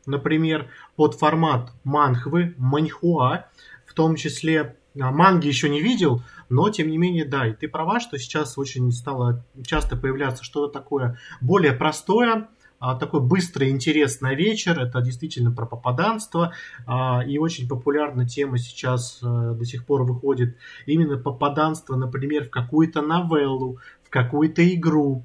[0.07, 3.47] например, под формат манхвы, маньхуа,
[3.90, 7.66] в том числе а, манги еще не видел, но тем не менее, да, и ты
[7.66, 12.48] права, что сейчас очень стало часто появляться что-то такое более простое,
[12.79, 16.53] а, такой быстрый интерес на вечер, это действительно про попаданство,
[16.87, 22.50] а, и очень популярна тема сейчас э, до сих пор выходит именно попаданство, например, в
[22.50, 25.24] какую-то новеллу, в какую-то игру,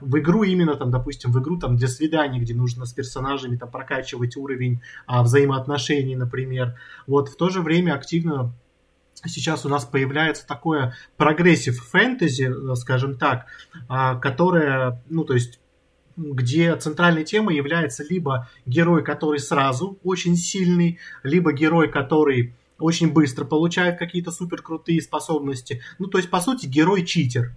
[0.00, 3.70] в игру именно там, допустим, в игру там для свиданий, где нужно с персонажами там
[3.70, 6.76] прокачивать уровень взаимоотношений, например.
[7.06, 8.52] Вот в то же время активно
[9.26, 13.46] сейчас у нас появляется такое progressive фэнтези, э, скажем так,
[13.88, 15.58] а, которое, ну, то есть
[16.16, 23.44] где центральной темой является либо герой, который сразу очень сильный, либо герой, который очень быстро
[23.44, 25.80] получает какие-то супер крутые способности.
[26.00, 27.52] Ну, то есть, по сути, герой-читер.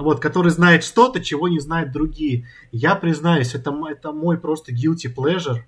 [0.00, 2.48] Вот, который знает что-то, чего не знают другие.
[2.72, 5.58] Я признаюсь, это, это мой просто guilty pleasure.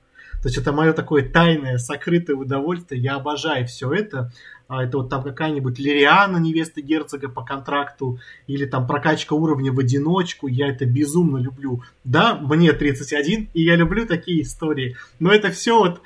[0.42, 3.00] То есть это мое такое тайное, сокрытое удовольствие.
[3.00, 4.32] Я обожаю все это.
[4.68, 9.78] А это вот там какая-нибудь Лириана, невеста герцога по контракту, или там прокачка уровня в
[9.78, 11.82] одиночку, я это безумно люблю.
[12.04, 16.00] Да, мне 31, и я люблю такие истории, но это все вот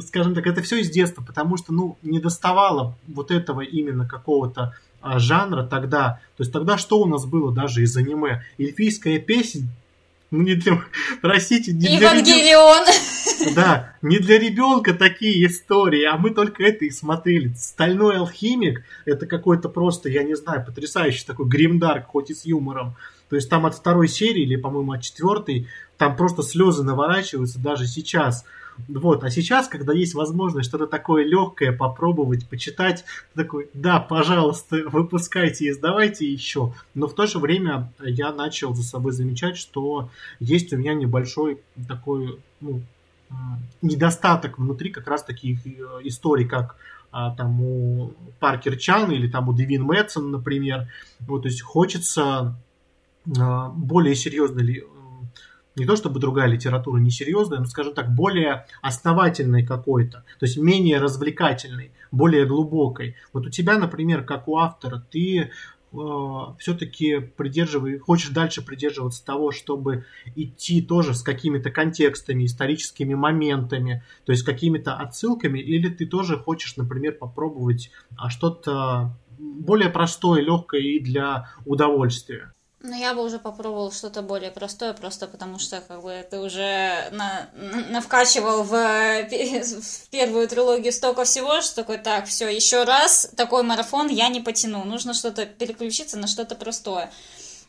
[0.00, 4.74] скажем так, это все из детства, потому что, ну, не доставало вот этого именно какого-то
[5.18, 6.20] жанра тогда.
[6.36, 8.44] То есть тогда что у нас было даже из аниме?
[8.58, 9.68] Эльфийская песня,
[10.30, 10.82] ну не для,
[11.22, 12.84] простите, не Евангелион.
[13.44, 17.52] Для, да, не для ребенка такие истории, а мы только это и смотрели.
[17.56, 22.96] Стальной алхимик, это какой-то просто, я не знаю, потрясающий такой гримдарк, хоть и с юмором.
[23.28, 27.86] То есть там от второй серии или, по-моему, от четвертой, там просто слезы наворачиваются даже
[27.86, 28.44] сейчас.
[28.88, 35.70] Вот, а сейчас, когда есть возможность что-то такое легкое попробовать, почитать, такой, да, пожалуйста, выпускайте,
[35.70, 36.72] издавайте еще.
[36.94, 40.10] Но в то же время я начал за собой замечать, что
[40.40, 42.82] есть у меня небольшой такой, ну,
[43.82, 45.70] недостаток внутри как раз таких э,
[46.04, 46.76] историй, как
[47.10, 50.88] а, там у Паркер Чан или там у Девин Мэтсон, например.
[51.20, 52.56] Вот, то есть хочется
[53.38, 54.84] а, более серьезной
[55.76, 60.98] не то чтобы другая литература несерьезная, но, скажем так, более основательной какой-то, то есть менее
[60.98, 63.16] развлекательной, более глубокой.
[63.32, 65.50] Вот у тебя, например, как у автора, ты
[65.92, 65.98] э,
[66.58, 70.04] все-таки придерживай, хочешь дальше придерживаться того, чтобы
[70.36, 76.76] идти тоже с какими-то контекстами, историческими моментами, то есть какими-то отсылками, или ты тоже хочешь,
[76.76, 82.53] например, попробовать а, что-то более простое, легкое и для удовольствия?
[82.86, 87.08] Ну, я бы уже попробовал что-то более простое, просто потому что, как бы, ты уже
[87.12, 93.30] на, на, навкачивал в, в первую трилогию столько всего, что такой, так, все, еще раз,
[93.38, 97.10] такой марафон я не потяну, нужно что-то переключиться на что-то простое.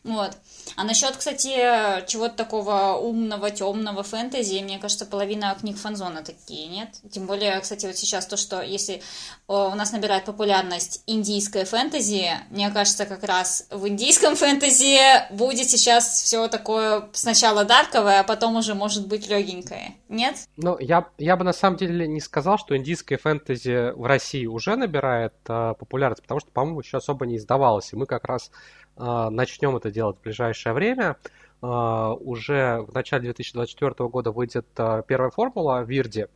[0.06, 0.36] Вот.
[0.76, 6.88] А насчет, кстати, чего-то такого умного, темного фэнтези, мне кажется, половина книг фанзона такие, нет?
[7.10, 9.02] Тем более, кстати, вот сейчас то, что если
[9.48, 16.22] у нас набирает популярность индийское фэнтези, мне кажется, как раз в индийском фэнтези будет сейчас
[16.22, 20.36] все такое сначала дарковое, а потом уже может быть легенькое, нет?
[20.56, 24.76] Ну, я, я бы на самом деле не сказал, что индийское фэнтези в России уже
[24.76, 28.52] набирает э, популярность, потому что, по-моему, еще особо не издавалось, и мы как раз
[28.96, 31.16] начнем это делать в ближайшее время.
[31.62, 36.26] А, уже в начале 2024 года выйдет а, первая формула Вирди.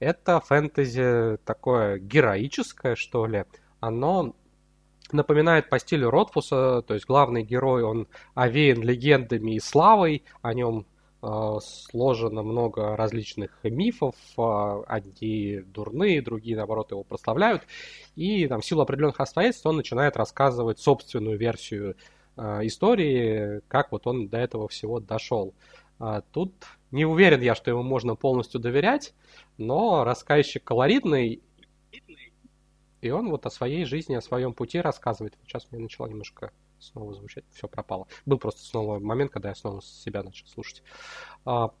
[0.00, 3.44] Это фэнтези такое героическое, что ли.
[3.80, 4.34] Оно
[5.12, 10.84] напоминает по стилю Ротфуса, то есть главный герой, он овеян легендами и славой, о нем
[11.20, 17.62] сложено много различных мифов, одни дурные, другие, наоборот, его прославляют,
[18.14, 21.96] и там, в силу определенных обстоятельств он начинает рассказывать собственную версию
[22.36, 25.54] истории, как вот он до этого всего дошел.
[26.32, 26.52] Тут
[26.90, 29.14] не уверен я, что ему можно полностью доверять,
[29.56, 31.42] но рассказчик колоритный,
[33.00, 35.34] и он вот о своей жизни, о своем пути рассказывает.
[35.44, 38.06] Сейчас мне начало немножко снова звучать, все пропало.
[38.24, 40.82] Был просто снова момент, когда я снова себя начал слушать.
[41.44, 41.72] А,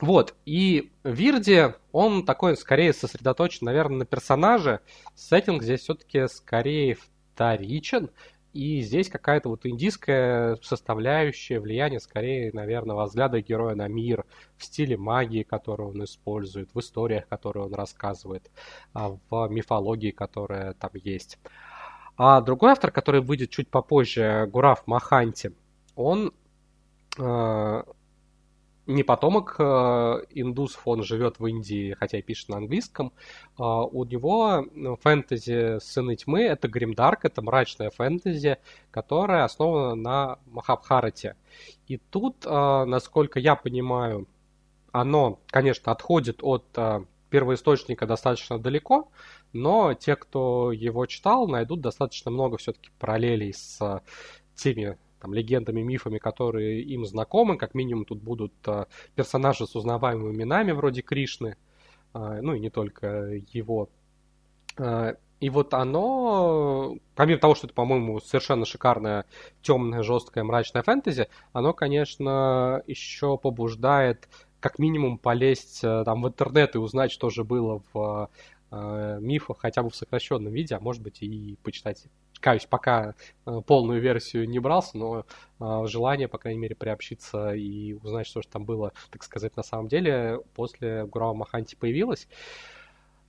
[0.00, 4.80] вот, и Вирди, он такой скорее сосредоточен, наверное, на персонаже.
[5.14, 6.96] Сеттинг здесь все-таки скорее
[7.34, 8.10] вторичен,
[8.52, 14.26] и здесь какая-то вот индийская составляющая влияние, скорее, наверное, взгляда героя на мир
[14.58, 18.50] в стиле магии, которую он использует, в историях, которые он рассказывает,
[18.92, 21.38] а, в мифологии, которая там есть.
[22.16, 25.52] А другой автор, который выйдет чуть попозже, Гураф Маханти,
[25.96, 26.32] он
[27.18, 27.82] э,
[28.86, 29.62] не потомок э,
[30.30, 33.12] индусов, он живет в Индии, хотя и пишет на английском.
[33.58, 34.66] Э, у него
[35.02, 38.58] фэнтези «Сыны тьмы»— это гримдарк, это мрачная фэнтези,
[38.90, 41.36] которая основана на Махабхарате.
[41.86, 44.26] И тут, э, насколько я понимаю,
[44.90, 49.08] оно, конечно, отходит от э, первоисточника достаточно далеко,
[49.52, 54.00] но те, кто его читал, найдут достаточно много все-таки параллелей с э,
[54.54, 57.58] теми там, легендами, мифами, которые им знакомы.
[57.58, 61.56] Как минимум тут будут э, персонажи с узнаваемыми именами, вроде Кришны,
[62.14, 63.88] э, ну и не только его.
[65.40, 69.26] И вот оно, помимо того, что это, по-моему, совершенно шикарная,
[69.60, 74.28] темная, жесткая, мрачная фэнтези, оно, конечно, еще побуждает
[74.60, 78.30] как минимум полезть там в интернет и узнать, что же было в
[78.72, 82.04] э, мифов хотя бы в сокращенном виде, а может быть и почитать.
[82.40, 83.14] Каюсь, пока
[83.46, 85.24] э, полную версию не брался, но
[85.60, 89.62] э, желание, по крайней мере, приобщиться и узнать, что же там было, так сказать, на
[89.62, 92.26] самом деле после Гурава Маханти появилось.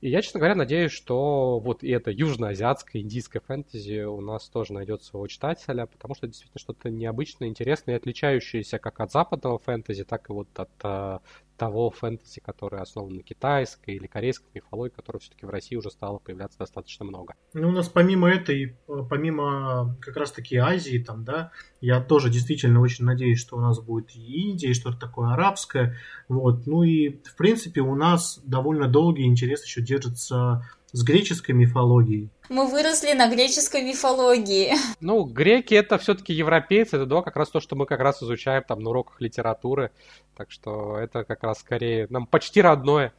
[0.03, 4.73] И я, честно говоря, надеюсь, что вот и это южноазиатское, индийское фэнтези у нас тоже
[4.73, 9.59] найдет своего читателя, потому что это действительно что-то необычное, интересное и отличающееся как от западного
[9.59, 11.19] фэнтези, так и вот от э,
[11.63, 16.17] того фэнтези, которое основано на китайской или корейской мифологии, которая все-таки в России уже стало
[16.17, 17.35] появляться достаточно много.
[17.53, 18.75] Ну, у нас помимо этой,
[19.09, 24.13] помимо как раз-таки Азии, там, да, я тоже действительно очень надеюсь, что у нас будет
[24.13, 25.95] и Индия, и что-то такое арабское,
[26.27, 32.29] вот, ну и, в принципе, у нас довольно долгий интерес еще держится с греческой мифологией.
[32.49, 34.73] Мы выросли на греческой мифологии.
[35.01, 38.63] Ну, греки это все-таки европейцы, это да, как раз то, что мы как раз изучаем
[38.63, 39.91] там на уроках литературы.
[40.37, 43.11] Так что это как раз скорее нам почти родное,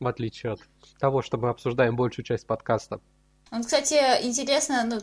[0.00, 0.60] в отличие от
[0.98, 3.00] того, что мы обсуждаем большую часть подкаста.
[3.50, 5.00] Вот, кстати, интересно, ну,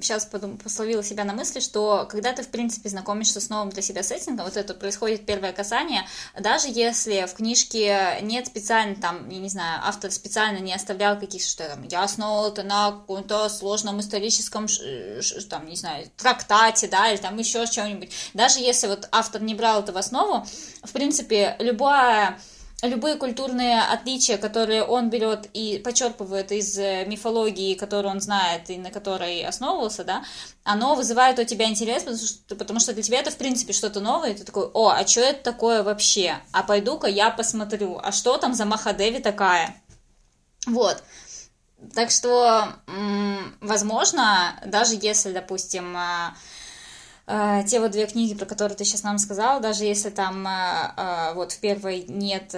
[0.00, 3.80] сейчас подум, пословила себя на мысли, что когда ты, в принципе, знакомишься с новым для
[3.80, 6.04] себя сеттингом, вот это происходит первое касание,
[6.36, 11.48] даже если в книжке нет специально, там, я не знаю, автор специально не оставлял каких-то,
[11.48, 14.66] что там, я основал это на каком-то сложном историческом,
[15.48, 19.82] там, не знаю, трактате, да, или там еще чем-нибудь, даже если вот автор не брал
[19.82, 20.44] это в основу,
[20.82, 22.40] в принципе, любая
[22.86, 28.78] любые культурные отличия, которые он берет и подчерпывает из э, мифологии, которую он знает и
[28.78, 30.24] на которой основывался, да,
[30.64, 34.00] оно вызывает у тебя интерес, потому что, потому что для тебя это, в принципе, что-то
[34.00, 36.36] новое, и ты такой, о, а что это такое вообще?
[36.52, 39.76] А пойду-ка я посмотрю, а что там за Махадеви такая?
[40.66, 41.02] Вот.
[41.94, 42.72] Так что,
[43.60, 46.34] возможно, даже если, допустим, а,
[47.26, 50.50] Э, те вот две книги, про которые ты сейчас нам сказал, даже если там э,
[50.96, 52.54] э, вот в первой нет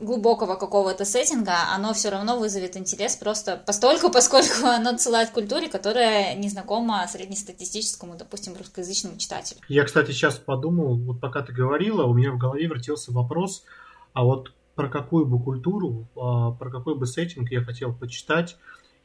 [0.00, 5.68] глубокого какого-то сеттинга, оно все равно вызовет интерес просто постольку, поскольку оно отсылает к культуре,
[5.68, 9.60] которая не знакома среднестатистическому, допустим, русскоязычному читателю.
[9.68, 13.64] Я, кстати, сейчас подумал, вот пока ты говорила, у меня в голове вертелся вопрос,
[14.14, 18.56] а вот про какую бы культуру, а, про какой бы сеттинг я хотел почитать,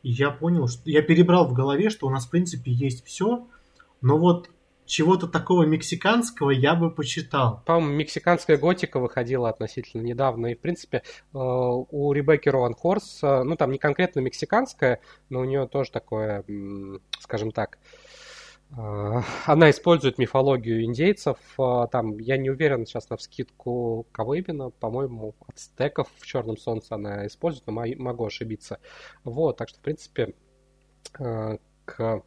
[0.03, 3.47] и я понял, что я перебрал в голове, что у нас, в принципе, есть все,
[4.05, 4.51] но вот
[4.85, 7.63] чего-то такого мексиканского я бы почитал.
[7.65, 11.01] По-моему, мексиканская готика выходила относительно недавно, и, в принципе, э,
[11.33, 14.99] у Ребекки Роан Хорс, э, ну, там не конкретно мексиканская,
[15.29, 16.45] но у нее тоже такое,
[17.19, 17.79] скажем так,
[18.77, 21.39] э, она использует мифологию индейцев.
[21.57, 27.25] Там, я не уверен сейчас на вскидку, кого именно, по-моему, ацтеков в Черном Солнце она
[27.25, 28.77] использует, но могу ошибиться.
[29.23, 30.35] Вот, так что, в принципе,
[31.85, 32.21] к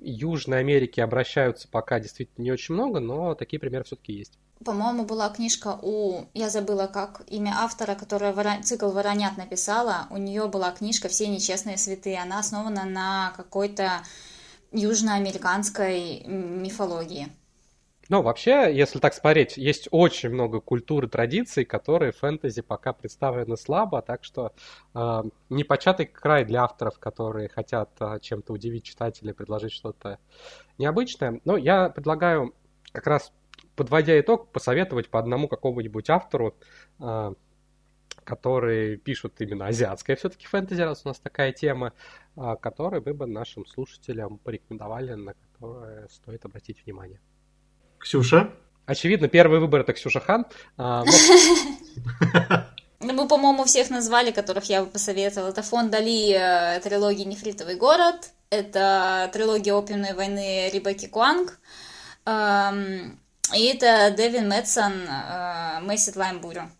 [0.00, 4.38] Южной Америки обращаются пока действительно не очень много, но такие примеры все-таки есть.
[4.64, 6.26] По-моему, была книжка у...
[6.34, 8.60] Я забыла, как имя автора, которая вора...
[8.62, 10.08] цикл «Воронят» написала.
[10.10, 12.20] У нее была книжка «Все нечестные святые».
[12.20, 14.02] Она основана на какой-то
[14.72, 17.28] южноамериканской мифологии.
[18.08, 23.58] Ну, вообще, если так смотреть, есть очень много культур и традиций, которые фэнтези пока представлены
[23.58, 24.54] слабо, так что
[24.94, 30.18] э, непочатый край для авторов, которые хотят э, чем-то удивить читателя, предложить что-то
[30.78, 31.42] необычное.
[31.44, 32.54] Но я предлагаю
[32.92, 33.30] как раз,
[33.76, 36.56] подводя итог, посоветовать по одному какому-нибудь автору,
[37.00, 37.34] э,
[38.24, 41.92] которые пишут именно азиатское все-таки фэнтези, раз у нас такая тема,
[42.36, 47.20] э, который вы бы нашим слушателям порекомендовали, на которые стоит обратить внимание.
[47.98, 48.50] Ксюша?
[48.86, 50.46] Очевидно, первый выбор это Ксюша Хан.
[50.78, 51.04] А,
[53.00, 55.50] ну, мы, по-моему, всех назвали, которых я бы посоветовала.
[55.50, 61.60] Это фон Дали, э, трилогия «Нефритовый город», это трилогия «Опиумной войны» Рибаки Куанг,
[62.24, 63.20] эм,
[63.54, 66.70] и это Дэвин Мэтсон э, «Мэйсит Лаймбурю».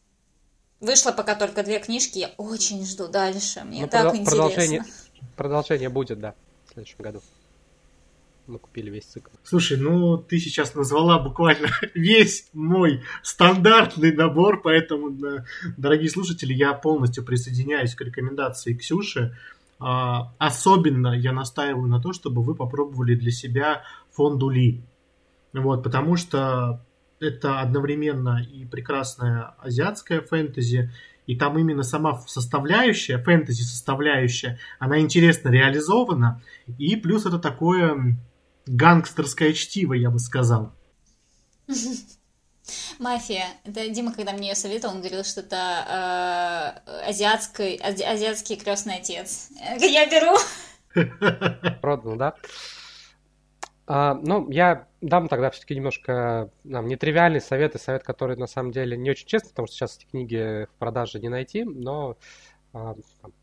[0.80, 4.30] Вышло пока только две книжки, я очень жду дальше, мне ну, так интересно.
[4.30, 4.84] Продолжение,
[5.36, 6.34] продолжение будет, да,
[6.66, 7.20] в следующем году
[8.48, 9.30] мы купили весь цикл.
[9.42, 15.16] Слушай, ну ты сейчас назвала буквально весь мой стандартный набор, поэтому,
[15.76, 19.36] дорогие слушатели, я полностью присоединяюсь к рекомендации Ксюши.
[19.80, 24.82] А, особенно я настаиваю на то, чтобы вы попробовали для себя фонду Ли.
[25.52, 26.82] Вот, потому что
[27.20, 30.90] это одновременно и прекрасная азиатская фэнтези,
[31.26, 36.40] и там именно сама составляющая, фэнтези составляющая, она интересно реализована,
[36.78, 38.16] и плюс это такое
[38.68, 40.72] гангстерское чтиво, я бы сказал.
[42.98, 43.46] Мафия.
[43.64, 48.96] Это Дима, когда мне ее советовал, он говорил, что это э, азиатский, ази, азиатский крестный
[48.96, 49.50] отец.
[49.78, 50.36] Я беру.
[51.80, 52.34] Продано, да?
[53.86, 58.70] А, ну, я дам тогда все-таки немножко нам нетривиальный совет, и совет, который на самом
[58.70, 62.18] деле не очень честный, потому что сейчас эти книги в продаже не найти, но
[62.74, 62.96] а,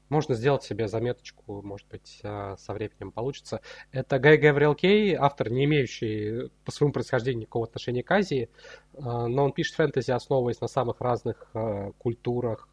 [0.10, 3.62] можно сделать себе заметочку, может быть, а, со временем получится.
[3.92, 8.50] Это Гай Гавриэл Кей, автор, не имеющий по своему происхождению никакого отношения к Азии,
[8.94, 11.52] а, но он пишет фэнтези, основываясь на самых разных
[11.98, 12.70] культурах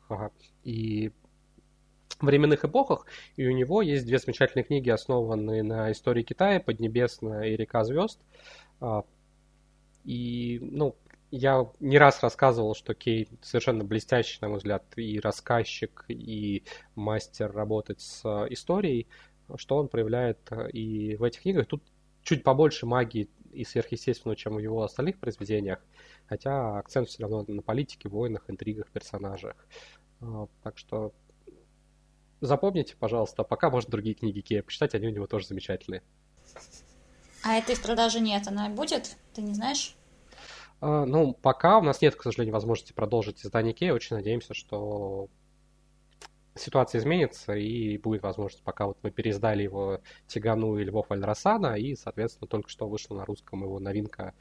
[0.64, 1.12] и
[2.20, 3.06] временных эпохах,
[3.36, 8.20] и у него есть две замечательные книги, основанные на истории Китая, Поднебесная и Река звезд.
[10.04, 10.96] И, ну,
[11.32, 16.62] я не раз рассказывал, что Кей совершенно блестящий, на мой взгляд, и рассказчик, и
[16.94, 19.08] мастер работать с э, историей,
[19.56, 21.66] что он проявляет э, и в этих книгах.
[21.66, 21.82] Тут
[22.22, 25.78] чуть побольше магии и сверхъестественного, чем в его остальных произведениях,
[26.26, 29.56] хотя акцент все равно на политике, войнах, интригах, персонажах.
[30.20, 31.14] Э, так что
[32.42, 36.02] запомните, пожалуйста, пока можно другие книги Кея почитать, они у него тоже замечательные.
[37.42, 39.16] А этой в продаже нет, она будет?
[39.32, 39.96] Ты не знаешь?
[40.82, 43.92] А, ну, пока у нас нет, к сожалению, возможности продолжить издание Кей.
[43.92, 45.28] Очень надеемся, что
[46.56, 51.94] ситуация изменится, и будет возможность, пока вот мы переиздали его Тигану и Львов Альрасана, и,
[51.94, 54.34] соответственно, только что вышла на русском его новинка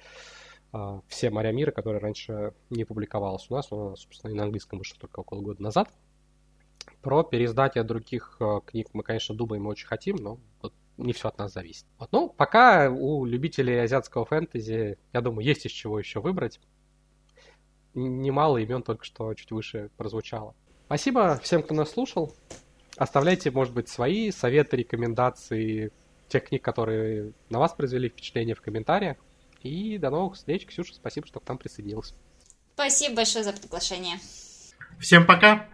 [0.72, 4.80] а, «Все моря мира», которая раньше не публиковалась у нас, но, собственно, и на английском
[4.80, 5.94] вышла только около года назад.
[7.04, 10.74] Про переиздание других а, книг мы, конечно, думаем и очень хотим, но вот
[11.04, 11.86] не все от нас зависит.
[11.98, 16.60] Вот, ну, пока у любителей азиатского фэнтези, я думаю, есть из чего еще выбрать.
[17.94, 20.56] Немало имен только что чуть выше прозвучало.
[20.86, 22.34] Спасибо всем, кто нас слушал.
[22.98, 25.92] Оставляйте, может быть, свои советы, рекомендации
[26.28, 29.18] тех книг, которые на вас произвели впечатление в комментариях.
[29.62, 30.66] И до новых встреч.
[30.66, 32.16] Ксюша, спасибо, что к нам присоединился.
[32.74, 34.18] Спасибо большое за приглашение.
[35.00, 35.72] Всем пока!